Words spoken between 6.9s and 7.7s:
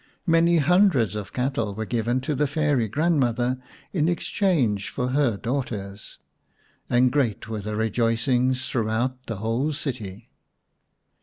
great were